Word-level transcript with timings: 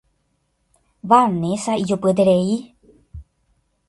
Vanessa 1.11 1.75
ijopyeterei. 1.83 2.51